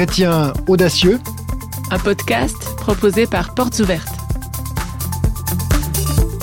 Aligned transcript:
Chrétien 0.00 0.54
audacieux, 0.66 1.20
un 1.90 1.98
podcast 1.98 2.56
proposé 2.76 3.26
par 3.26 3.54
Portes 3.54 3.80
Ouvertes. 3.80 4.16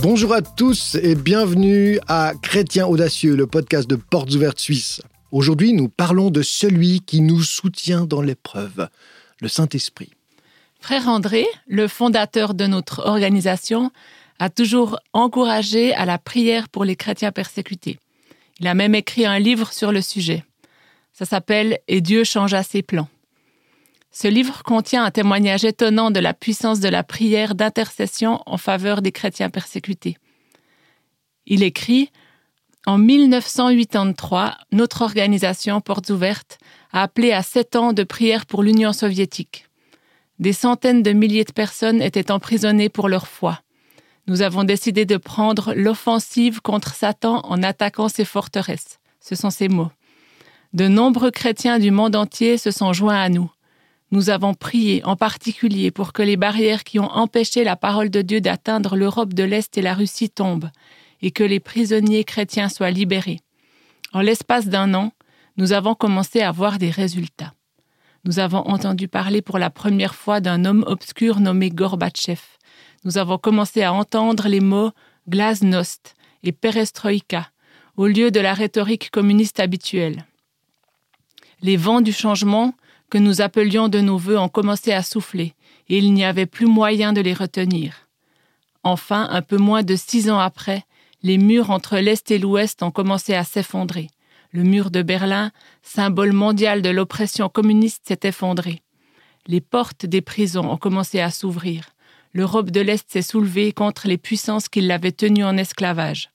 Bonjour 0.04 0.32
à 0.32 0.44
tous 0.44 0.94
et 0.94 1.16
bienvenue 1.16 2.00
à 2.08 2.34
Chrétien 2.40 2.86
audacieux, 2.86 3.36
le 3.36 3.48
podcast 3.48 3.90
de 3.90 3.96
Portes 3.96 4.32
Ouvertes 4.36 4.60
Suisse. 4.60 5.02
Aujourd'hui, 5.32 5.74
nous 5.74 5.90
parlons 5.90 6.30
de 6.30 6.44
celui 6.44 7.02
qui 7.02 7.20
nous 7.20 7.42
soutient 7.42 8.06
dans 8.06 8.22
l'épreuve, 8.22 8.90
le 9.42 9.48
Saint-Esprit. 9.48 10.12
Frère 10.80 11.08
André, 11.08 11.48
le 11.66 11.88
fondateur 11.88 12.54
de 12.54 12.68
notre 12.68 13.08
organisation, 13.08 13.90
a 14.38 14.52
toujours 14.52 15.00
encouragé 15.14 15.96
à 15.96 16.06
la 16.06 16.20
prière 16.20 16.70
pour 16.70 16.86
les 16.86 16.96
chrétiens 16.96 17.32
persécutés. 17.32 17.98
Il 18.60 18.68
a 18.68 18.76
même 18.76 18.94
écrit 18.94 19.26
un 19.26 19.40
livre 19.40 19.74
sur 19.74 19.92
le 19.92 20.04
sujet. 20.04 20.46
Ça 21.12 21.26
s'appelle 21.26 21.80
Et 21.88 22.02
Dieu 22.02 22.24
changea 22.24 22.62
ses 22.62 22.84
plans. 22.84 23.10
Ce 24.20 24.28
livre 24.28 24.64
contient 24.64 25.04
un 25.04 25.12
témoignage 25.12 25.64
étonnant 25.64 26.10
de 26.10 26.20
la 26.20 26.34
puissance 26.34 26.80
de 26.80 26.90
la 26.90 27.04
prière 27.04 27.54
d'intercession 27.54 28.42
en 28.48 28.58
faveur 28.58 29.04
des 29.04 29.12
chrétiens 29.12 29.52
persécutés. 29.52 30.18
Il 31.46 31.62
écrit 31.62 32.10
En 32.88 32.98
1983, 32.98 34.58
notre 34.72 35.04
organisation 35.04 35.82
Portes 35.82 36.10
Ouvertes 36.10 36.58
a 36.92 37.04
appelé 37.04 37.32
à 37.32 37.44
sept 37.44 37.76
ans 37.76 37.94
de 37.94 38.02
prière 38.02 38.48
pour 38.48 38.64
l'Union 38.64 38.92
soviétique. 38.92 39.68
Des 40.40 40.52
centaines 40.52 41.04
de 41.04 41.12
milliers 41.12 41.44
de 41.44 41.52
personnes 41.52 42.02
étaient 42.02 42.32
emprisonnées 42.32 42.90
pour 42.90 43.10
leur 43.10 43.28
foi. 43.28 43.62
Nous 44.26 44.42
avons 44.42 44.64
décidé 44.64 45.06
de 45.06 45.18
prendre 45.18 45.76
l'offensive 45.76 46.62
contre 46.62 46.96
Satan 46.96 47.42
en 47.44 47.62
attaquant 47.62 48.10
ses 48.10 48.26
forteresses. 48.26 48.98
Ce 49.20 49.36
sont 49.36 49.52
ces 49.52 49.68
mots. 49.68 49.92
De 50.74 50.88
nombreux 50.88 51.30
chrétiens 51.30 51.78
du 51.78 51.92
monde 51.92 52.16
entier 52.16 52.58
se 52.58 52.72
sont 52.72 52.94
joints 52.94 53.22
à 53.22 53.30
nous. 53.30 53.52
Nous 54.12 54.30
avons 54.30 54.54
prié 54.54 55.04
en 55.04 55.16
particulier 55.16 55.92
pour 55.92 56.14
que 56.14 56.22
les 56.22 56.38
barrières 56.38 56.84
qui 56.84 57.00
ont 57.00 57.12
empêché 57.12 57.64
la 57.64 57.76
parole 57.76 58.10
de 58.10 58.22
Dieu 58.22 58.40
d'atteindre 58.40 58.96
l'Europe 58.96 59.34
de 59.34 59.44
l'Est 59.44 59.78
et 59.78 59.82
la 59.82 59.94
Russie 59.94 60.30
tombent, 60.30 60.70
et 61.22 61.32
que 61.32 61.44
les 61.44 61.60
prisonniers 61.60 62.24
chrétiens 62.24 62.70
soient 62.70 62.92
libérés. 62.92 63.40
En 64.14 64.22
l'espace 64.22 64.68
d'un 64.68 64.94
an, 64.94 65.12
nous 65.58 65.74
avons 65.74 65.96
commencé 65.96 66.42
à 66.42 66.52
voir 66.52 66.78
des 66.78 66.92
résultats. 66.92 67.54
Nous 68.24 68.40
avons 68.40 68.60
entendu 68.68 69.08
parler 69.08 69.42
pour 69.42 69.58
la 69.58 69.70
première 69.70 70.16
fois 70.16 70.40
d'un 70.40 70.66
homme 70.66 70.84
obscur 70.88 71.40
nommé 71.40 71.70
Gorbatchev 71.70 72.42
nous 73.04 73.18
avons 73.18 73.38
commencé 73.38 73.84
à 73.84 73.94
entendre 73.94 74.48
les 74.48 74.60
mots 74.60 74.92
glasnost 75.30 76.16
et 76.44 76.52
perestroïka 76.52 77.50
au 77.96 78.06
lieu 78.06 78.32
de 78.32 78.40
la 78.40 78.54
rhétorique 78.54 79.12
communiste 79.12 79.60
habituelle. 79.60 80.26
Les 81.62 81.78
vents 81.78 82.02
du 82.02 82.12
changement 82.12 82.74
que 83.10 83.18
nous 83.18 83.42
appelions 83.42 83.88
de 83.88 84.00
nos 84.00 84.18
voeux 84.18 84.38
ont 84.38 84.50
commencé 84.50 84.92
à 84.92 85.04
souffler, 85.04 85.54
et 85.90 85.98
il 85.98 86.14
n'y 86.14 86.26
avait 86.26 86.46
plus 86.46 86.66
moyen 86.66 87.14
de 87.14 87.22
les 87.22 87.34
retenir. 87.34 88.08
Enfin, 88.84 89.28
un 89.32 89.42
peu 89.42 89.58
moins 89.58 89.84
de 89.84 89.96
six 89.96 90.30
ans 90.30 90.40
après, 90.40 90.84
les 91.24 91.38
murs 91.38 91.72
entre 91.72 91.98
l'Est 91.98 92.30
et 92.32 92.40
l'Ouest 92.40 92.84
ont 92.84 92.92
commencé 92.92 93.34
à 93.34 93.44
s'effondrer. 93.44 94.10
Le 94.52 94.64
mur 94.64 94.92
de 94.92 95.02
Berlin, 95.02 95.52
symbole 95.82 96.34
mondial 96.34 96.82
de 96.82 96.90
l'oppression 96.90 97.50
communiste, 97.50 98.08
s'est 98.08 98.20
effondré. 98.24 98.82
Les 99.48 99.62
portes 99.62 100.06
des 100.06 100.22
prisons 100.22 100.70
ont 100.70 100.78
commencé 100.78 101.20
à 101.20 101.32
s'ouvrir 101.32 101.92
l'Europe 102.38 102.70
de 102.70 102.82
l'Est 102.82 103.10
s'est 103.10 103.24
soulevée 103.24 103.72
contre 103.72 104.08
les 104.08 104.20
puissances 104.20 104.70
qui 104.70 104.82
l'avaient 104.82 105.12
tenue 105.12 105.44
en 105.44 105.58
esclavage. 105.58 106.30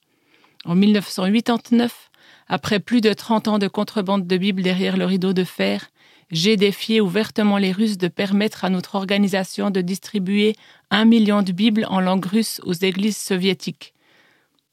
En 0.65 0.75
1989, 0.75 2.11
après 2.49 2.81
plus 2.81 3.01
de 3.01 3.13
30 3.13 3.47
ans 3.47 3.59
de 3.61 3.69
contrebande 3.69 4.27
de 4.27 4.37
Bibles 4.37 4.63
derrière 4.63 4.97
le 4.97 5.05
rideau 5.05 5.33
de 5.33 5.45
fer, 5.45 5.92
j'ai 6.33 6.57
défié 6.57 7.03
ouvertement 7.03 7.59
les 7.59 7.73
Russes 7.73 7.99
de 7.99 8.09
permettre 8.09 8.65
à 8.65 8.71
notre 8.71 8.95
organisation 8.95 9.71
de 9.71 9.83
distribuer 9.83 10.57
un 10.91 11.05
million 11.05 11.43
de 11.43 11.53
Bibles 11.53 11.87
en 11.89 12.01
langue 12.01 12.25
russe 12.25 12.61
aux 12.65 12.73
églises 12.73 13.19
soviétiques. 13.19 13.93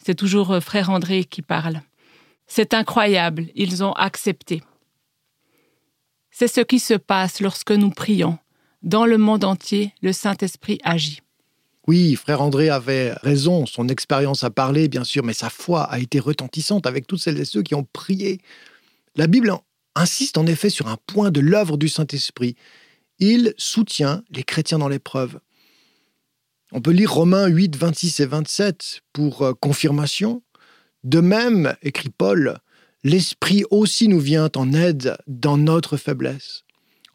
C'est 0.04 0.16
toujours 0.16 0.52
euh, 0.52 0.60
frère 0.62 0.90
André 0.90 1.26
qui 1.26 1.42
parle. 1.42 1.82
C'est 2.48 2.74
incroyable, 2.74 3.48
ils 3.56 3.84
ont 3.84 3.92
accepté. 3.92 4.64
C'est 6.32 6.48
ce 6.48 6.62
qui 6.62 6.80
se 6.80 6.94
passe 6.94 7.42
lorsque 7.42 7.72
nous 7.72 7.92
prions, 7.92 8.40
dans 8.82 9.06
le 9.06 9.18
monde 9.18 9.44
entier, 9.44 9.94
le 10.02 10.14
Saint-Esprit 10.14 10.80
agit. 10.84 11.22
Oui, 11.88 12.16
frère 12.16 12.42
André 12.42 12.70
avait 12.70 13.12
raison, 13.24 13.66
son 13.66 13.90
expérience 13.90 14.46
a 14.46 14.50
parlé, 14.50 14.88
bien 14.88 15.04
sûr, 15.04 15.26
mais 15.26 15.34
sa 15.34 15.50
foi 15.50 15.84
a 15.84 16.00
été 16.00 16.20
retentissante 16.20 16.88
avec 16.88 17.06
toutes 17.06 17.20
celles 17.20 17.40
et 17.40 17.46
ceux 17.46 17.64
qui 17.64 17.76
ont 17.76 17.86
prié. 17.92 18.40
La 19.16 19.28
Bible 19.28 19.52
insiste 19.96 20.38
en 20.38 20.46
effet 20.46 20.70
sur 20.70 20.88
un 20.88 20.98
point 21.08 21.32
de 21.32 21.40
l'œuvre 21.40 21.78
du 21.78 21.90
Saint-Esprit. 21.90 22.56
Il 23.20 23.54
soutient 23.58 24.24
les 24.30 24.44
chrétiens 24.44 24.80
dans 24.80 24.88
l'épreuve. 24.88 25.40
On 26.72 26.82
peut 26.82 26.92
lire 26.92 27.14
Romains 27.14 27.48
8, 27.48 27.76
26 27.76 28.20
et 28.20 28.26
27 28.26 29.02
pour 29.12 29.42
euh, 29.42 29.54
confirmation. 29.54 30.44
De 31.04 31.20
même, 31.20 31.76
écrit 31.82 32.10
Paul, 32.10 32.60
l'Esprit 33.04 33.64
aussi 33.72 34.08
nous 34.08 34.20
vient 34.20 34.50
en 34.56 34.74
aide 34.74 35.18
dans 35.28 35.58
notre 35.58 35.98
faiblesse. 35.98 36.64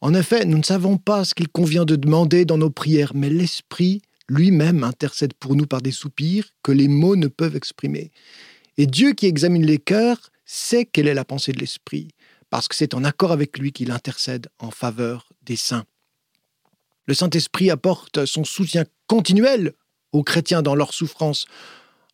En 0.00 0.12
effet, 0.12 0.44
nous 0.44 0.58
ne 0.58 0.62
savons 0.64 0.98
pas 0.98 1.24
ce 1.24 1.34
qu'il 1.34 1.48
convient 1.48 1.84
de 1.84 1.96
demander 1.96 2.44
dans 2.44 2.58
nos 2.58 2.70
prières, 2.70 3.12
mais 3.14 3.30
l'Esprit 3.30 4.02
lui-même 4.28 4.82
intercède 4.82 5.34
pour 5.34 5.54
nous 5.54 5.66
par 5.66 5.82
des 5.82 5.92
soupirs 5.92 6.48
que 6.62 6.72
les 6.72 6.88
mots 6.88 7.16
ne 7.16 7.26
peuvent 7.26 7.56
exprimer. 7.56 8.10
Et 8.76 8.86
Dieu 8.86 9.12
qui 9.12 9.26
examine 9.26 9.64
les 9.64 9.78
cœurs 9.78 10.30
sait 10.44 10.84
quelle 10.84 11.08
est 11.08 11.14
la 11.14 11.24
pensée 11.24 11.52
de 11.52 11.60
l'Esprit, 11.60 12.08
parce 12.54 12.68
que 12.68 12.76
c'est 12.76 12.94
en 12.94 13.02
accord 13.02 13.32
avec 13.32 13.58
lui 13.58 13.72
qu'il 13.72 13.90
intercède 13.90 14.46
en 14.60 14.70
faveur 14.70 15.28
des 15.42 15.56
saints. 15.56 15.82
Le 17.04 17.12
Saint-Esprit 17.12 17.68
apporte 17.68 18.26
son 18.26 18.44
soutien 18.44 18.84
continuel 19.08 19.72
aux 20.12 20.22
chrétiens 20.22 20.62
dans 20.62 20.76
leur 20.76 20.94
souffrance, 20.94 21.46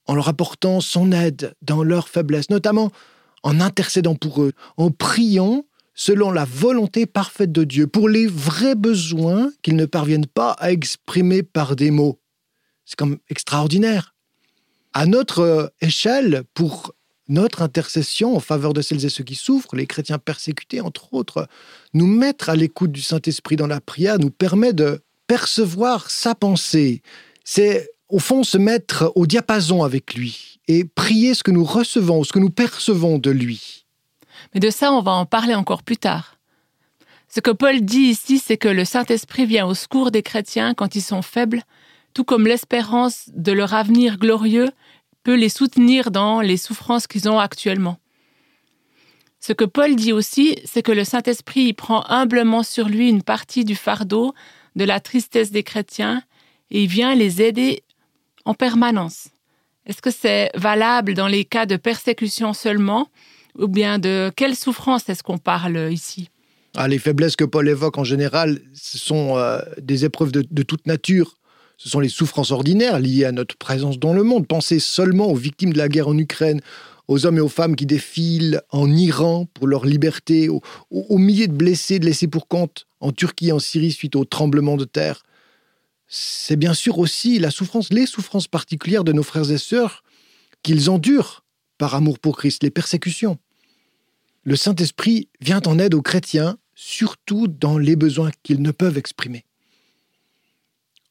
en 0.06 0.15
leur 0.15 0.31
apportant 0.31 0.81
son 0.81 1.12
aide 1.12 1.55
dans 1.61 1.83
leur 1.83 2.09
faiblesse, 2.09 2.49
notamment 2.49 2.91
en 3.43 3.61
intercédant 3.61 4.15
pour 4.15 4.43
eux, 4.43 4.53
en 4.78 4.91
priant 4.91 5.67
selon 5.93 6.31
la 6.31 6.47
volonté 6.47 7.05
parfaite 7.05 7.53
de 7.53 7.65
Dieu, 7.65 7.87
pour 7.87 8.09
les 8.09 8.27
vrais 8.27 8.77
besoins 8.77 9.53
qu'ils 9.61 9.77
ne 9.77 9.84
parviennent 9.84 10.25
pas 10.25 10.53
à 10.53 10.72
exprimer 10.72 11.43
par 11.43 11.77
des 11.77 11.91
mots. 11.91 12.19
C'est 12.87 12.97
comme 12.97 13.19
extraordinaire. 13.28 14.15
À 14.95 15.05
notre 15.05 15.41
euh, 15.41 15.67
échelle, 15.83 16.45
pour 16.55 16.95
notre 17.31 17.63
intercession 17.63 18.37
en 18.37 18.41
faveur 18.41 18.75
de 18.75 18.83
celles 18.83 19.05
et 19.05 19.09
ceux 19.09 19.25
qui 19.25 19.37
souffrent, 19.37 19.77
les 19.77 19.87
chrétiens 19.87 20.19
persécutés, 20.19 20.81
entre 20.81 21.15
autres, 21.15 21.47
nous 21.95 22.07
mettre 22.07 22.51
à 22.51 22.57
l'écoute 22.57 22.93
du 22.93 23.01
Saint-Esprit 23.01 23.57
dans 23.57 23.67
la 23.67 23.81
prière 23.81 24.19
nous 24.19 24.31
permet 24.31 24.73
de 24.73 25.01
percevoir 25.27 26.11
sa 26.11 26.35
pensée. 26.35 27.03
C'est 27.45 27.89
au 28.09 28.19
fond 28.19 28.43
se 28.43 28.59
mettre 28.59 29.13
au 29.15 29.27
diapason 29.27 29.85
avec 29.85 30.15
lui 30.15 30.59
et 30.67 30.85
prier 30.85 31.35
ce 31.35 31.43
que 31.43 31.53
nous 31.53 31.65
recevons, 31.65 32.25
ce 32.25 32.33
que 32.33 32.41
nous 32.41 32.51
percevons 32.51 33.19
de 33.19 33.31
lui. 33.31 33.87
Mais 34.53 34.61
de 34.61 34.71
ça, 34.71 34.93
on 34.93 35.01
va 35.01 35.13
en 35.13 35.27
parler 35.27 35.55
encore 35.55 35.83
plus 35.83 35.97
tard. 35.97 36.37
Ce 37.29 37.39
que 37.39 37.53
Paul 37.53 37.81
dit 37.83 38.09
ici, 38.09 38.39
c'est 38.39 38.57
que 38.57 38.69
le 38.69 38.85
Saint-Esprit 38.85 39.47
vient 39.47 39.67
au 39.67 39.75
secours 39.75 40.11
des 40.11 40.23
chrétiens 40.23 40.75
quand 40.75 40.97
ils 40.97 41.03
sont 41.03 41.23
faibles, 41.23 41.63
tout 42.13 42.25
comme 42.25 42.47
l'espérance 42.47 43.31
de 43.33 43.53
leur 43.53 43.75
avenir 43.75 44.19
glorieux 44.19 44.71
peut 45.23 45.35
les 45.35 45.49
soutenir 45.49 46.11
dans 46.11 46.41
les 46.41 46.57
souffrances 46.57 47.07
qu'ils 47.07 47.29
ont 47.29 47.39
actuellement. 47.39 47.99
Ce 49.41 49.53
que 49.53 49.65
Paul 49.65 49.97
dit 49.97 50.13
aussi, 50.13 50.57
c'est 50.65 50.83
que 50.83 50.93
le 50.93 51.05
Saint-Esprit 51.05 51.73
prend 51.73 52.05
humblement 52.09 52.63
sur 52.63 52.89
lui 52.89 53.09
une 53.09 53.23
partie 53.23 53.65
du 53.65 53.75
fardeau 53.75 54.35
de 54.77 54.85
la 54.85 55.01
tristesse 55.01 55.51
des 55.51 55.63
chrétiens 55.63 56.23
et 56.71 56.85
il 56.85 56.89
vient 56.89 57.15
les 57.15 57.43
aider 57.43 57.83
en 58.45 58.55
permanence. 58.55 59.29
Est-ce 59.87 60.03
que 60.03 60.11
c'est 60.11 60.51
valable 60.55 61.15
dans 61.15 61.27
les 61.27 61.45
cas 61.45 61.67
de 61.67 61.77
persécution 61.77 62.53
seulement 62.53 63.09
ou 63.59 63.67
bien 63.67 63.99
de 63.99 64.31
quelle 64.37 64.55
souffrance 64.55 65.09
est-ce 65.09 65.23
qu'on 65.23 65.39
parle 65.39 65.91
ici? 65.91 66.31
Ah, 66.77 66.87
Les 66.87 66.99
faiblesses 66.99 67.35
que 67.35 67.45
Paul 67.45 67.69
évoque 67.69 67.99
en 67.99 68.05
général, 68.05 68.61
ce 68.75 68.99
sont 68.99 69.37
euh, 69.37 69.61
des 69.81 70.05
épreuves 70.05 70.33
de, 70.33 70.63
toute 70.63 70.87
nature. 70.87 71.34
Ce 71.82 71.88
sont 71.88 72.00
les 72.00 72.10
souffrances 72.10 72.50
ordinaires 72.50 73.00
liées 73.00 73.24
à 73.24 73.32
notre 73.32 73.56
présence 73.56 73.98
dans 73.98 74.12
le 74.12 74.22
monde. 74.22 74.47
Pensez 74.47 74.80
seulement 74.80 75.28
aux 75.28 75.34
victimes 75.34 75.72
de 75.72 75.78
la 75.78 75.88
guerre 75.88 76.09
en 76.09 76.18
Ukraine, 76.18 76.60
aux 77.09 77.24
hommes 77.24 77.38
et 77.38 77.41
aux 77.41 77.48
femmes 77.48 77.74
qui 77.74 77.86
défilent 77.86 78.60
en 78.68 78.94
Iran 78.94 79.47
pour 79.54 79.66
leur 79.66 79.86
liberté, 79.86 80.50
aux, 80.50 80.60
milliers 81.16 81.47
de 81.47 81.54
blessés 81.54 81.98
de 81.98 82.04
laissés 82.04 82.28
pour 82.28 82.48
compte 82.48 82.86
en 83.00 83.12
Turquie 83.12 83.48
et 83.48 83.53
en 83.53 83.59
Syrie 83.59 83.92
suite 83.92 84.15
au 84.15 84.27
tremblement 84.27 84.77
de 84.77 84.84
terre. 84.84 85.22
C'est 86.06 86.56
bien 86.56 86.74
sûr 86.74 86.98
aussi 86.98 87.38
la 87.38 87.50
souffrance, 87.50 87.91
les 87.91 88.04
souffrances 88.04 88.47
particulières 88.47 89.03
de 89.03 89.15
nos 89.15 89.22
frères 89.22 89.50
et 89.50 89.56
sœurs 89.56 90.04
qu'ils 90.62 90.91
endurent 90.91 91.44
par 91.78 91.94
amour 91.94 92.18
pour 92.18 92.36
Christ, 92.36 92.62
les 92.62 92.71
persécutions. 92.71 93.38
Le 94.42 94.54
Saint-Esprit 94.54 95.30
vient 95.41 95.62
en 95.65 95.78
aide 95.78 95.94
aux 95.94 96.03
chrétiens, 96.03 96.59
surtout 96.74 97.48
dans 97.48 97.78
les 97.78 97.97
besoins 97.97 98.32
qu'ils 98.42 98.60
ne 98.60 98.71
peuvent 98.71 98.98
exprimer. 98.98 99.47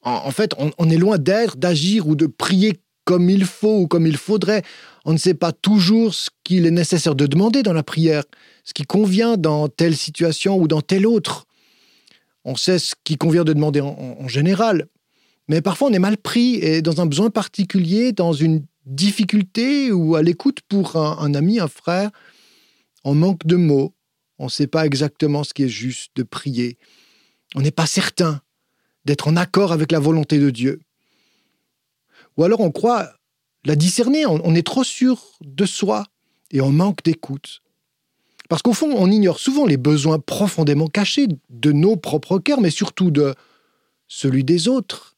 En, 0.02 0.32
fait, 0.32 0.54
on, 0.58 0.90
est 0.90 0.98
loin 0.98 1.18
d'être, 1.18 1.58
d'agir 1.58 2.08
ou 2.08 2.16
de 2.16 2.26
prier 2.26 2.80
comme 3.04 3.30
il 3.30 3.46
faut 3.46 3.82
ou 3.82 3.88
comme 3.88 4.08
il 4.08 4.18
faudrait. 4.18 4.64
On 5.04 5.12
ne 5.12 5.18
sait 5.18 5.34
pas 5.34 5.52
toujours 5.52 6.14
ce 6.14 6.30
qu'il 6.44 6.66
est 6.66 6.72
nécessaire 6.72 7.16
de 7.16 7.26
demander 7.26 7.64
dans 7.64 7.74
la 7.74 7.84
prière, 7.84 8.24
ce 8.64 8.74
qui 8.74 8.84
convient 8.84 9.36
dans 9.36 9.68
telle 9.68 9.98
situation 9.98 10.58
ou 10.58 10.68
dans 10.68 10.82
telle 10.82 11.06
autre. 11.06 11.48
On 12.46 12.56
sait 12.56 12.80
ce 12.80 12.96
qui 13.04 13.18
convient 13.18 13.44
de 13.44 13.52
demander 13.52 13.82
en, 13.82 14.28
général. 14.28 14.88
Mais 15.50 15.62
parfois, 15.62 15.90
on 15.90 15.94
est 15.94 16.00
mal 16.00 16.18
pris 16.18 16.56
et 16.56 16.82
dans 16.82 17.02
un 17.02 17.06
besoin 17.06 17.30
particulier, 17.30 18.14
dans 18.14 18.34
une 18.34 18.64
difficulté 18.86 19.92
ou 19.92 20.16
à 20.16 20.22
l'écoute 20.22 20.60
pour 20.68 20.96
un, 20.96 21.34
ami, 21.34 21.60
un 21.60 21.68
frère, 21.68 22.10
on 23.04 23.16
manque 23.16 23.46
de 23.46 23.56
mots. 23.56 23.94
On 24.38 24.46
ne 24.46 24.50
sait 24.50 24.68
pas 24.68 24.86
exactement 24.86 25.44
ce 25.44 25.54
qui 25.54 25.64
est 25.64 25.70
juste 25.70 26.12
de 26.16 26.24
prier. 26.24 26.78
On 27.56 27.62
n'est 27.62 27.72
pas 27.72 27.88
certain 27.88 28.42
d'être 29.10 29.28
en 29.28 29.36
accord 29.36 29.72
avec 29.72 29.92
la 29.92 30.00
volonté 30.00 30.38
de 30.38 30.52
Dieu. 30.52 30.82
Ou 32.38 32.44
alors 32.44 32.60
on 32.60 32.70
croit 32.70 33.12
la 33.66 33.76
discerner, 33.76 34.28
on 34.28 34.54
est 34.54 34.66
trop 34.66 34.84
sûr 34.84 35.20
de 35.42 35.66
soi 35.66 36.06
et 36.52 36.62
on 36.62 36.72
manque 36.72 37.04
d'écoute. 37.04 37.64
Parce 38.50 38.62
qu'au 38.62 38.74
fond, 38.74 38.94
on 38.96 39.10
ignore 39.10 39.40
souvent 39.40 39.66
les 39.66 39.78
besoins 39.78 40.20
profondément 40.20 40.86
cachés 40.86 41.26
de 41.50 41.72
nos 41.72 41.96
propres 41.96 42.38
cœurs, 42.38 42.62
mais 42.62 42.70
surtout 42.70 43.10
de 43.10 43.34
celui 44.08 44.44
des 44.44 44.68
autres, 44.68 45.18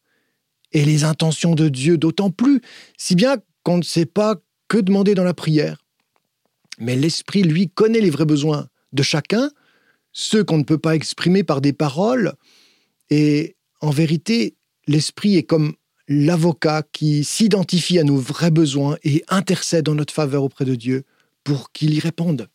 et 0.72 0.86
les 0.86 1.04
intentions 1.04 1.54
de 1.54 1.68
Dieu 1.68 1.98
d'autant 1.98 2.30
plus, 2.30 2.62
si 2.98 3.16
bien 3.16 3.40
qu'on 3.64 3.78
ne 3.78 3.84
sait 3.84 4.06
pas 4.06 4.38
que 4.70 4.78
demander 4.78 5.16
dans 5.16 5.26
la 5.26 5.34
prière. 5.34 5.84
Mais 6.80 6.96
l'Esprit, 6.96 7.44
lui, 7.44 7.68
connaît 7.68 8.00
les 8.00 8.10
vrais 8.10 8.24
besoins 8.24 8.70
de 8.94 9.04
chacun, 9.04 9.52
ceux 10.14 10.46
qu'on 10.46 10.60
ne 10.60 10.64
peut 10.64 10.78
pas 10.78 10.96
exprimer 10.96 11.44
par 11.44 11.60
des 11.60 11.74
paroles, 11.74 12.36
et 13.10 13.58
en 13.82 13.90
vérité, 13.90 14.56
l'Esprit 14.88 15.38
est 15.38 15.44
comme 15.44 15.76
l'avocat 16.08 16.84
qui 16.92 17.24
s'identifie 17.24 18.00
à 18.00 18.04
nos 18.04 18.18
vrais 18.18 18.52
besoins 18.52 18.98
et 19.04 19.24
intercède 19.28 19.90
en 19.90 19.96
notre 19.96 20.14
faveur 20.14 20.44
auprès 20.44 20.66
de 20.66 20.76
Dieu 20.76 21.04
pour 21.44 21.72
qu'il 21.72 21.94
y 21.94 22.00
réponde. 22.00 22.48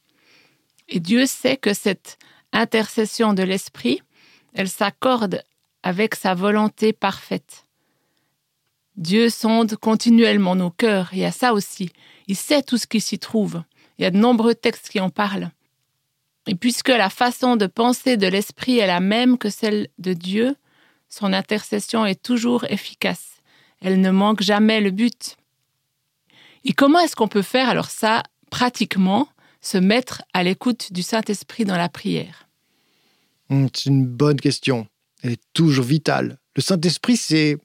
Et 0.89 1.01
Dieu 1.01 1.27
sait 1.27 1.57
que 1.57 1.75
cette 1.75 2.19
intercession 2.53 3.35
de 3.35 3.43
l'Esprit, 3.43 4.01
elle 4.55 4.69
s'accorde 4.69 5.43
avec 5.83 6.15
sa 6.15 6.35
volonté 6.35 6.93
parfaite. 6.93 7.65
Dieu 8.97 9.29
sonde 9.29 9.77
continuellement 9.77 10.57
nos 10.57 10.71
cœurs, 10.71 11.11
il 11.13 11.19
y 11.19 11.25
a 11.25 11.33
ça 11.33 11.53
aussi. 11.53 11.91
Il 12.29 12.37
sait 12.37 12.63
tout 12.63 12.79
ce 12.79 12.87
qui 12.87 13.01
s'y 13.01 13.19
trouve. 13.19 13.63
Il 13.99 14.03
y 14.03 14.07
a 14.07 14.11
de 14.11 14.17
nombreux 14.17 14.55
textes 14.55 14.89
qui 14.89 15.01
en 15.01 15.11
parlent. 15.11 15.51
Et 16.47 16.55
puisque 16.55 16.89
la 16.89 17.11
façon 17.11 17.57
de 17.57 17.67
penser 17.67 18.17
de 18.17 18.27
l'Esprit 18.27 18.79
est 18.79 18.87
la 18.87 19.01
même 19.01 19.37
que 19.37 19.51
celle 19.51 19.89
de 19.99 20.13
Dieu, 20.13 20.57
son 21.09 21.33
intercession 21.33 22.07
est 22.07 22.23
toujours 22.23 22.65
efficace. 22.65 23.37
Elle 23.81 24.01
ne 24.01 24.11
manque 24.11 24.43
jamais 24.43 24.81
le 24.81 24.91
but. 24.91 25.37
Et 26.65 26.73
comment 26.73 26.99
est-ce 27.01 27.17
qu'on 27.17 27.29
peut 27.29 27.43
faire 27.43 27.69
alors 27.69 27.91
ça 27.91 28.23
pratiquement 28.51 29.29
se 29.61 29.79
mettre 29.79 30.23
à 30.33 30.43
l'écoute 30.43 30.93
du 30.93 31.03
Saint-Esprit 31.03 31.65
dans 31.65 31.77
la 31.77 31.89
prière? 31.89 32.49
Hmm, 33.49 33.67
C'est 33.73 33.91
une 33.91 34.07
bonne 34.07 34.41
question. 34.41 34.87
Elle 35.23 35.33
est 35.33 35.43
toujours 35.53 35.85
vitale. 35.85 36.39
Le 36.57 36.63
Saint-Esprit, 36.63 37.17
c'est, 37.17 37.57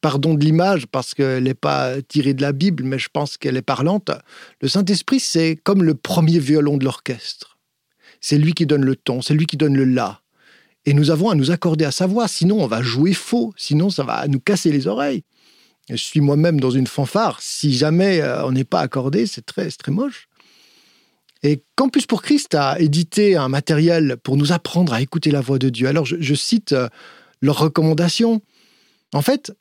pardon 0.00 0.34
de 0.34 0.44
l'image 0.44 0.86
parce 0.86 1.14
qu'elle 1.14 1.44
n'est 1.44 1.54
pas 1.54 2.00
tirée 2.02 2.34
de 2.34 2.42
la 2.42 2.52
Bible, 2.52 2.84
mais 2.84 2.98
je 2.98 3.08
pense 3.12 3.36
qu'elle 3.36 3.56
est 3.56 3.62
parlante. 3.62 4.10
Le 4.60 4.68
Saint-Esprit, 4.68 5.20
c'est 5.20 5.56
comme 5.62 5.82
le 5.82 5.94
premier 5.94 6.38
violon 6.38 6.76
de 6.76 6.84
l'orchestre. 6.84 7.58
C'est 8.20 8.38
lui 8.38 8.52
qui 8.52 8.66
donne 8.66 8.84
le 8.84 8.96
ton, 8.96 9.22
c'est 9.22 9.34
lui 9.34 9.46
qui 9.46 9.56
donne 9.56 9.76
le 9.76 9.84
la. 9.84 10.19
Et 10.86 10.94
nous 10.94 11.10
avons 11.10 11.30
à 11.30 11.34
nous 11.34 11.50
accorder 11.50 11.84
à 11.84 11.90
sa 11.90 12.06
voix, 12.06 12.26
sinon 12.26 12.62
on 12.62 12.66
va 12.66 12.82
jouer 12.82 13.12
faux, 13.12 13.52
sinon 13.56 13.90
ça 13.90 14.02
va 14.02 14.26
nous 14.28 14.40
casser 14.40 14.72
les 14.72 14.86
oreilles. 14.86 15.24
Je 15.88 15.96
suis 15.96 16.20
moi-même 16.20 16.60
dans 16.60 16.70
une 16.70 16.86
fanfare. 16.86 17.40
Si 17.42 17.72
jamais 17.76 18.20
euh, 18.20 18.46
on 18.46 18.52
n'est 18.52 18.64
pas 18.64 18.80
accordé, 18.80 19.26
c'est 19.26 19.44
très, 19.44 19.68
très 19.70 19.92
moche. 19.92 20.28
Et 21.42 21.62
Campus 21.74 22.06
pour 22.06 22.22
Christ 22.22 22.54
a 22.54 22.78
édité 22.78 23.36
un 23.36 23.48
matériel 23.48 24.16
pour 24.22 24.36
nous 24.36 24.52
apprendre 24.52 24.92
à 24.92 25.00
écouter 25.00 25.30
la 25.30 25.40
voix 25.40 25.58
de 25.58 25.68
Dieu. 25.68 25.88
Alors 25.88 26.04
je, 26.04 26.34
cite 26.34 26.72
euh, 26.72 26.88
leurs 27.40 27.58
recommandations. 27.58 28.40
En 29.12 29.22
fait, 29.22 29.52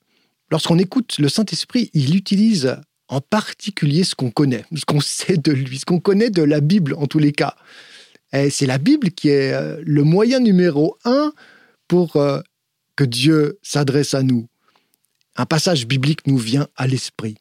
lorsqu'on 0.51 0.77
écoute 0.77 1.18
le 1.19 1.30
Saint-Esprit, 1.30 1.89
il 1.94 2.16
utilise 2.16 2.77
en 3.07 3.21
particulier 3.21 4.04
ce 4.04 4.13
qu'on 4.13 4.30
connaît, 4.30 4.66
ce 4.75 4.86
qu'on 4.86 5.01
sait 5.01 5.38
de 5.38 5.51
lui, 5.51 5.80
ce 5.80 5.86
qu'on 5.86 6.00
connaît 6.00 6.30
de 6.30 6.44
la 6.44 6.60
Bible 6.60 6.94
en 6.95 7.07
tous 7.07 7.19
les 7.19 7.31
cas. 7.31 7.56
Et 8.34 8.50
c'est 8.50 8.66
la 8.66 8.78
Bible 8.78 9.12
qui 9.12 9.30
est 9.30 9.54
euh, 9.54 9.81
le 9.84 10.04
moyen 10.04 10.40
numéro 10.40 10.98
un 11.06 11.34
pour 11.88 12.16
euh, 12.16 12.42
que 12.96 13.04
Dieu 13.04 13.60
s'adresse 13.62 14.14
à 14.14 14.24
nous. 14.24 14.48
Un 15.36 15.46
passage 15.46 15.88
biblique 15.88 16.28
nous 16.28 16.38
vient 16.38 16.68
à 16.76 16.88
l'esprit 16.88 17.38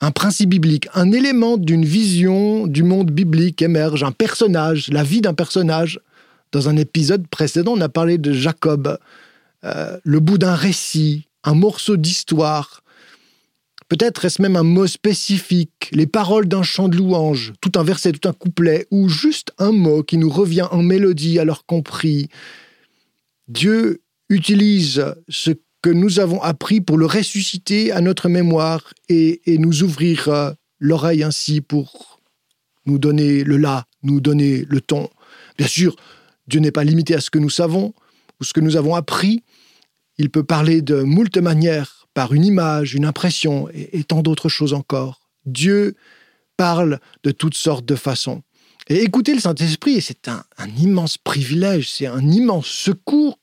un 0.00 0.10
principe 0.10 0.50
biblique, 0.50 0.88
un 0.94 1.10
élément 1.12 1.56
d'une 1.56 1.84
vision 1.84 2.66
du 2.66 2.82
monde 2.82 3.10
biblique 3.10 3.62
émerge, 3.62 4.02
un 4.02 4.12
personnage, 4.12 4.88
la 4.88 5.02
vie 5.02 5.20
d'un 5.20 5.34
personnage. 5.34 6.00
Dans 6.52 6.68
un 6.68 6.76
épisode 6.76 7.26
précédent, 7.26 7.72
on 7.76 7.80
a 7.80 7.88
parlé 7.88 8.18
de 8.18 8.32
Jacob, 8.32 8.98
euh, 9.64 9.98
le 10.04 10.20
bout 10.20 10.38
d'un 10.38 10.54
récit, 10.54 11.26
un 11.44 11.54
morceau 11.54 11.96
d'histoire. 11.96 12.82
Peut-être 13.88 14.24
est-ce 14.24 14.42
même 14.42 14.56
un 14.56 14.64
mot 14.64 14.86
spécifique, 14.86 15.90
les 15.92 16.08
paroles 16.08 16.48
d'un 16.48 16.64
chant 16.64 16.88
de 16.88 16.96
louange, 16.96 17.52
tout 17.60 17.72
un 17.76 17.84
verset, 17.84 18.12
tout 18.12 18.28
un 18.28 18.32
couplet, 18.32 18.86
ou 18.90 19.08
juste 19.08 19.52
un 19.58 19.70
mot 19.70 20.02
qui 20.02 20.18
nous 20.18 20.30
revient 20.30 20.66
en 20.72 20.82
mélodie 20.82 21.38
alors 21.38 21.66
compris. 21.66 22.28
Dieu 23.46 24.02
utilise 24.28 25.04
ce 25.28 25.52
que 25.82 25.90
nous 25.90 26.18
avons 26.18 26.42
appris 26.42 26.80
pour 26.80 26.98
le 26.98 27.06
ressusciter 27.06 27.92
à 27.92 28.00
notre 28.00 28.28
mémoire 28.28 28.92
et, 29.08 29.40
nous 29.46 29.84
ouvrir 29.84 30.28
euh, 30.28 30.50
l'oreille 30.80 31.22
ainsi 31.22 31.60
pour 31.60 32.20
nous 32.86 32.98
donner 32.98 33.44
le 33.44 33.56
là, 33.56 33.86
nous 34.02 34.20
donner 34.20 34.64
le 34.68 34.80
ton. 34.80 35.08
Bien 35.58 35.68
sûr, 35.68 35.94
Dieu 36.48 36.58
n'est 36.58 36.72
pas 36.72 36.82
limité 36.82 37.14
à 37.14 37.20
ce 37.20 37.30
que 37.30 37.38
nous 37.38 37.50
savons 37.50 37.94
ou 38.40 38.44
ce 38.44 38.52
que 38.52 38.60
nous 38.60 38.76
avons 38.76 38.96
appris. 38.96 39.44
Il 40.18 40.30
peut 40.30 40.42
parler 40.42 40.82
de 40.82 41.02
moult 41.02 41.36
manières, 41.36 42.05
par 42.16 42.32
une 42.32 42.46
image, 42.46 42.94
une 42.94 43.04
impression 43.04 43.68
et, 43.74 44.02
tant 44.02 44.22
d'autres 44.22 44.48
choses 44.48 44.72
encore. 44.72 45.28
Dieu 45.44 45.96
parle 46.56 46.98
de 47.24 47.30
toutes 47.30 47.58
sortes 47.58 47.84
de 47.84 47.94
façons. 47.94 48.42
Et 48.88 49.02
écouter 49.02 49.34
le 49.34 49.40
Saint-Esprit, 49.40 50.00
c'est 50.00 50.26
un 50.26 50.42
immense 50.78 51.18
privilège, 51.18 51.90
c'est 51.90 52.06
un 52.06 52.26
immense 52.26 52.68
secours, 52.68 53.38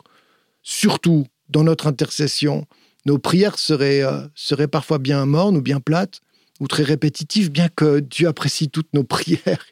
surtout 0.63 1.27
dans 1.49 1.63
notre 1.63 1.85
intercession. 1.85 2.65
Nos 3.05 3.19
prières 3.19 3.59
seraient, 3.59 4.01
euh, 4.01 4.27
seraient 4.33 4.67
parfois 4.67 4.97
bien 4.97 5.23
mornes 5.27 5.57
ou 5.57 5.61
bien 5.61 5.79
plates 5.79 6.21
ou 6.59 6.67
très 6.67 6.81
répétitives, 6.81 7.51
bien 7.51 7.69
que 7.69 7.99
Dieu 7.99 8.27
apprécie 8.27 8.69
toutes 8.69 8.91
nos 8.95 9.03
prières. 9.15 9.67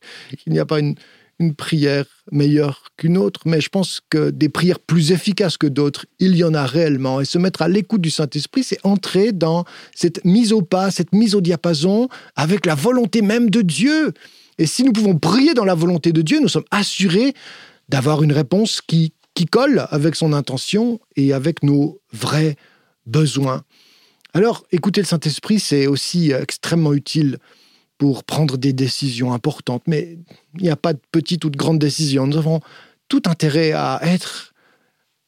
Il 0.46 0.54
n'y 0.54 0.60
a 0.60 0.66
pas 0.68 0.80
une, 0.80 0.94
une 1.42 1.56
prière 1.56 2.06
meilleure 2.32 2.90
qu'une 2.98 3.18
autre, 3.18 3.42
mais 3.46 3.60
je 3.60 3.70
pense 3.70 4.00
que 4.10 4.30
des 4.30 4.48
prières 4.48 4.80
plus 4.80 5.12
efficaces 5.12 5.58
que 5.58 5.68
d'autres, 5.68 6.06
il 6.20 6.36
y 6.36 6.44
en 6.44 6.54
a 6.54 6.66
réellement. 6.66 7.20
Et 7.20 7.26
se 7.26 7.38
mettre 7.38 7.64
à 7.64 7.68
l'écoute 7.68 8.02
du 8.02 8.12
Saint-Esprit, 8.12 8.64
c'est 8.64 8.80
entrer 8.84 9.32
dans 9.32 9.66
cette 9.94 10.24
mise 10.24 10.54
au 10.54 10.62
pas, 10.62 10.92
cette 10.92 11.14
mise 11.14 11.36
au 11.36 11.42
diapason 11.42 12.08
avec 12.36 12.66
la 12.66 12.76
volonté 12.76 13.22
même 13.22 13.50
de 13.50 13.62
Dieu. 13.62 14.14
Et 14.58 14.68
si 14.68 14.84
nous 14.84 14.94
pouvons 14.94 15.18
prier 15.18 15.54
dans 15.54 15.66
la 15.66 15.76
volonté 15.76 16.14
de 16.14 16.22
Dieu, 16.22 16.40
nous 16.40 16.48
sommes 16.48 16.66
assurés 16.72 17.34
d'avoir 17.90 18.24
une 18.24 18.32
réponse 18.32 18.82
qui, 18.86 19.14
qui 19.34 19.46
colle 19.46 19.86
avec 19.90 20.16
son 20.16 20.32
intention 20.32 21.00
et 21.16 21.34
avec 21.34 21.64
nos 21.64 22.00
vrais 22.14 22.56
besoins. 23.08 23.64
Alors, 24.34 24.64
écouter 24.72 25.02
le 25.02 25.08
Saint-Esprit, 25.08 25.60
c'est 25.60 25.88
aussi 25.88 26.32
extrêmement 26.32 26.94
utile 26.94 27.40
pour 28.02 28.24
prendre 28.24 28.58
des 28.58 28.74
décisions 28.74 29.32
importantes, 29.32 29.84
mais 29.86 30.18
il 30.56 30.64
n'y 30.64 30.72
a 30.72 30.76
pas 30.76 30.94
de 30.94 31.00
petites 31.12 31.46
ou 31.46 31.52
de 31.52 31.56
grandes 31.56 31.78
décisions. 31.78 32.26
Nous 32.26 32.38
avons 32.38 32.60
tout 33.10 33.22
intérêt 33.28 33.74
à 33.74 34.00
être 34.02 34.56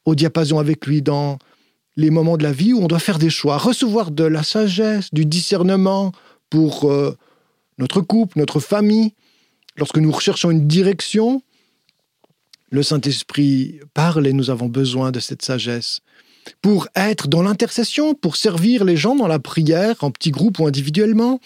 au 0.04 0.16
diapason 0.16 0.58
avec 0.58 0.84
lui 0.84 1.00
dans 1.00 1.38
les 1.94 2.10
moments 2.10 2.36
de 2.36 2.42
la 2.42 2.50
vie 2.50 2.72
où 2.72 2.82
on 2.82 2.88
doit 2.88 2.98
faire 2.98 3.20
des 3.20 3.30
choix, 3.30 3.58
recevoir 3.58 4.10
de 4.10 4.24
la 4.24 4.42
sagesse, 4.42 5.14
du 5.14 5.24
discernement 5.24 6.10
pour 6.50 6.90
euh, 6.90 7.16
notre 7.78 8.00
couple, 8.00 8.40
notre 8.40 8.58
famille. 8.58 9.12
Lorsque 9.76 9.98
nous 9.98 10.10
recherchons 10.10 10.50
une 10.50 10.66
direction, 10.66 11.44
le 12.70 12.82
Saint-Esprit 12.82 13.78
parle 13.94 14.26
et 14.26 14.32
nous 14.32 14.50
avons 14.50 14.66
besoin 14.66 15.12
de 15.12 15.20
cette 15.20 15.42
sagesse 15.42 16.00
pour 16.60 16.88
être 16.96 17.28
dans 17.28 17.44
l'intercession, 17.44 18.14
pour 18.14 18.34
servir 18.34 18.82
les 18.84 18.96
gens 18.96 19.14
dans 19.14 19.28
la 19.28 19.38
prière, 19.38 20.02
en 20.02 20.10
petits 20.10 20.32
groupes 20.32 20.58
ou 20.58 20.66
individuellement, 20.66 21.38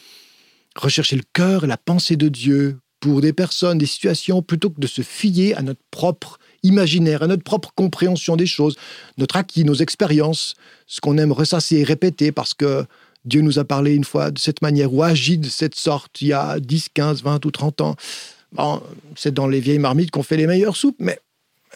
rechercher 0.80 1.16
le 1.16 1.22
cœur 1.32 1.64
et 1.64 1.66
la 1.66 1.76
pensée 1.76 2.16
de 2.16 2.28
Dieu 2.28 2.78
pour 3.00 3.20
des 3.20 3.32
personnes, 3.32 3.78
des 3.78 3.86
situations, 3.86 4.42
plutôt 4.42 4.70
que 4.70 4.80
de 4.80 4.86
se 4.86 5.02
fier 5.02 5.56
à 5.56 5.62
notre 5.62 5.80
propre 5.90 6.38
imaginaire, 6.62 7.22
à 7.22 7.26
notre 7.26 7.44
propre 7.44 7.70
compréhension 7.74 8.36
des 8.36 8.46
choses, 8.46 8.76
notre 9.16 9.36
acquis, 9.36 9.64
nos 9.64 9.74
expériences, 9.74 10.54
ce 10.86 11.00
qu'on 11.00 11.18
aime 11.18 11.32
ressasser 11.32 11.76
et 11.76 11.84
répéter 11.84 12.32
parce 12.32 12.54
que 12.54 12.84
Dieu 13.24 13.40
nous 13.40 13.58
a 13.58 13.64
parlé 13.64 13.94
une 13.94 14.04
fois 14.04 14.30
de 14.30 14.38
cette 14.38 14.62
manière 14.62 14.92
ou 14.92 15.02
agi 15.02 15.38
de 15.38 15.48
cette 15.48 15.74
sorte 15.74 16.20
il 16.22 16.28
y 16.28 16.32
a 16.32 16.58
10, 16.58 16.88
15, 16.94 17.22
20 17.22 17.44
ou 17.44 17.50
30 17.50 17.80
ans. 17.82 17.96
C'est 19.16 19.34
dans 19.34 19.46
les 19.46 19.60
vieilles 19.60 19.78
marmites 19.78 20.10
qu'on 20.10 20.22
fait 20.22 20.36
les 20.36 20.46
meilleures 20.46 20.76
soupes, 20.76 20.96
mais 20.98 21.20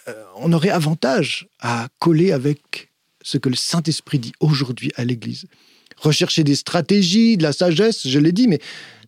euh, 0.09 0.25
on 0.37 0.53
aurait 0.53 0.71
avantage 0.71 1.49
à 1.61 1.89
coller 1.99 2.33
avec 2.33 2.92
ce 3.23 3.39
que 3.39 3.49
le 3.49 3.55
Saint-Esprit 3.55 4.19
dit 4.19 4.33
aujourd'hui 4.41 4.93
à 4.97 5.05
l'Église. 5.05 5.47
Rechercher 5.97 6.45
des 6.45 6.57
stratégies, 6.57 7.37
de 7.37 7.43
la 7.43 7.53
sagesse, 7.53 8.07
je 8.07 8.19
l'ai 8.19 8.33
dit, 8.33 8.49
mais, 8.49 8.61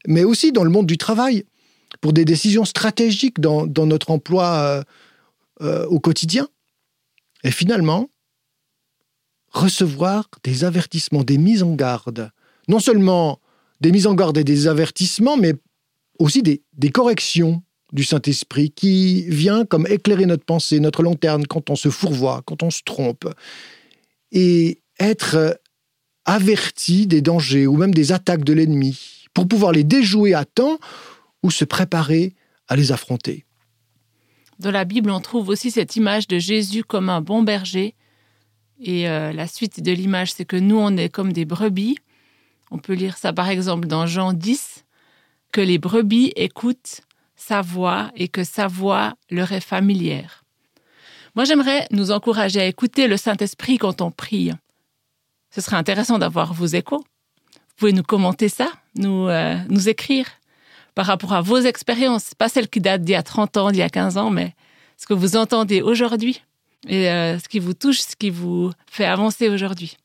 mais 0.06 0.25
aussi 0.25 0.52
dans 0.52 0.64
le 0.64 0.71
monde 0.71 0.87
du 0.87 0.99
travail, 0.99 1.44
pour 2.00 2.12
des 2.12 2.25
décisions 2.25 2.64
stratégiques 2.64 3.40
dans, 3.40 3.66
notre 3.87 4.11
emploi 4.11 4.44
euh, 4.44 4.83
euh, 5.62 5.87
au 5.87 6.00
quotidien. 6.00 6.49
Et 7.42 7.50
finalement, 7.50 8.11
recevoir 9.50 10.28
des 10.42 10.64
avertissements, 10.64 11.25
des 11.25 11.38
mises 11.38 11.62
en 11.62 11.75
garde. 11.75 12.30
Non 12.68 12.80
seulement 12.80 13.40
des 13.80 13.92
mises 13.92 14.06
en 14.06 14.14
garde 14.14 14.37
et 14.38 14.44
des 14.44 14.66
avertissements, 14.66 15.37
mais 15.37 15.54
aussi 16.18 16.42
des, 16.42 16.62
des 16.75 16.90
corrections 16.90 17.62
du 17.92 18.04
Saint-Esprit 18.04 18.71
qui 18.71 19.23
vient 19.28 19.64
comme 19.64 19.87
éclairer 19.87 20.26
notre 20.26 20.44
pensée, 20.44 20.80
notre 20.80 21.02
lanterne 21.02 21.47
quand 21.47 21.71
on 21.71 21.76
se 21.76 21.90
fourvoie, 21.90 22.42
quand 22.44 22.62
on 22.62 22.71
se 22.71 22.83
trompe. 22.85 23.28
Et 24.35 24.83
être 25.00 25.59
averti 26.26 27.07
des 27.07 27.23
dangers 27.23 27.67
ou 27.67 27.76
même 27.76 27.95
des 27.95 28.12
attaques 28.12 28.45
de 28.45 28.53
l'ennemi 28.53 29.25
pour 29.33 29.49
pouvoir 29.49 29.73
les 29.73 29.85
déjouer 29.85 30.35
à 30.35 30.45
temps 30.45 30.79
ou 31.43 31.50
se 31.50 31.64
préparer 31.64 32.35
à 32.69 32.76
les 32.76 32.93
affronter. 32.93 33.45
Dans 34.59 34.71
la 34.71 34.85
Bible, 34.85 35.11
on 35.11 35.21
trouve 35.21 35.49
aussi 35.49 35.71
cette 35.71 35.97
image 35.97 36.29
de 36.29 36.38
Jésus 36.38 36.85
comme 36.85 37.11
un 37.11 37.21
bon 37.21 37.43
berger. 37.43 37.95
Et 38.81 39.09
euh, 39.09 39.33
la 39.33 39.47
suite 39.47 39.83
de 39.83 39.93
l'image, 39.93 40.33
c'est 40.33 40.45
que 40.45 40.57
nous, 40.57 40.79
on 40.79 40.97
est 40.97 41.09
comme 41.09 41.33
des 41.33 41.45
brebis. 41.45 41.99
On 42.71 42.79
peut 42.79 42.95
lire 42.95 43.17
ça 43.17 43.33
par 43.33 43.49
exemple 43.49 43.87
dans 43.87 44.07
Jean 44.07 44.33
10, 44.33 44.85
que 45.53 45.61
les 45.61 45.79
brebis 45.79 46.33
écoutent 46.37 47.03
sa 47.37 47.61
voix 47.61 48.11
et 48.17 48.29
que 48.29 48.45
sa 48.45 48.69
voix 48.69 49.14
leur 49.31 49.53
est 49.53 49.61
familière. 49.61 50.43
Moi, 51.35 51.45
j'aimerais 51.45 51.87
nous 51.91 52.12
encourager 52.12 52.61
à 52.61 52.67
écouter 52.67 53.09
le 53.09 53.17
Saint-Esprit 53.17 53.79
quand 53.79 54.00
on 54.00 54.11
prie. 54.11 54.53
Ce 55.55 55.61
serait 55.61 55.76
intéressant 55.76 56.19
d'avoir 56.19 56.55
vos 56.55 56.67
échos. 56.67 56.99
Vous 56.99 57.75
pouvez 57.76 57.93
nous 57.93 58.03
commenter 58.05 58.49
ça, 58.49 58.69
nous, 58.97 59.29
euh, 59.29 59.57
nous 59.69 59.88
écrire 59.88 60.26
par 60.95 61.07
rapport 61.07 61.33
à 61.33 61.41
vos 61.41 61.59
expériences, 61.59 62.35
pas 62.35 62.49
celles 62.49 62.69
qui 62.69 62.81
datent 62.81 63.03
d'il 63.03 63.12
y 63.12 63.17
a 63.17 63.23
30 63.23 63.57
ans, 63.57 63.71
d'il 63.73 63.79
y 63.79 63.83
a 63.83 63.88
15 63.88 64.17
ans, 64.17 64.31
mais 64.31 64.55
ce 64.97 65.07
que 65.07 65.14
vous 65.14 65.37
entendez 65.37 65.83
aujourd'hui 65.83 66.43
et 66.87 67.11
euh, 67.11 67.38
ce 67.38 67.49
qui 67.49 67.59
vous 67.59 67.75
touche, 67.75 68.00
ce 68.00 68.14
qui 68.14 68.31
vous 68.31 68.71
fait 68.88 69.05
avancer 69.05 69.49
aujourd'hui. 69.49 69.97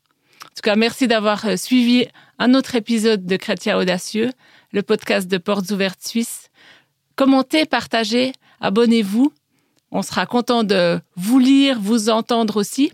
En 0.45 0.55
tout 0.55 0.61
cas, 0.63 0.75
merci 0.75 1.07
d'avoir 1.07 1.45
euh, 1.45 1.57
suivi 1.57 2.07
un 2.39 2.55
autre 2.55 2.75
épisode 2.75 3.25
de 3.25 3.35
Chrétien 3.35 3.77
Audacieux, 3.77 4.31
le 4.71 4.81
podcast 4.81 5.27
de 5.27 5.37
Portes 5.37 5.69
Ouvertes 5.69 6.05
Suisse. 6.05 6.49
Commentez, 7.15 7.65
partagez, 7.65 8.33
abonnez-vous. 8.61 9.31
On 9.91 10.01
sera 10.01 10.25
content 10.25 10.63
de 10.63 10.99
vous 11.15 11.39
lire, 11.39 11.79
vous 11.79 12.09
entendre 12.09 12.57
aussi. 12.57 12.91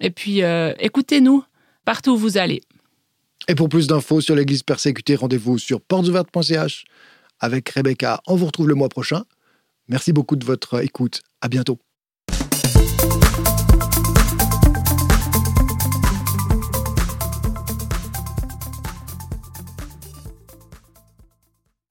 Et 0.00 0.10
puis, 0.10 0.42
euh, 0.42 0.72
écoutez-nous 0.78 1.44
partout 1.84 2.12
où 2.12 2.16
vous 2.16 2.38
allez. 2.38 2.62
Et 3.48 3.54
pour 3.54 3.68
plus 3.68 3.86
d'infos 3.86 4.20
sur 4.20 4.34
l'Église 4.34 4.62
persécutée, 4.62 5.16
rendez-vous 5.16 5.58
sur 5.58 5.80
portesouvertes.ch 5.80 6.84
avec 7.40 7.68
Rebecca. 7.70 8.20
On 8.26 8.36
vous 8.36 8.46
retrouve 8.46 8.68
le 8.68 8.74
mois 8.74 8.88
prochain. 8.88 9.24
Merci 9.88 10.12
beaucoup 10.12 10.36
de 10.36 10.44
votre 10.44 10.82
écoute. 10.84 11.22
À 11.40 11.48
bientôt. 11.48 11.78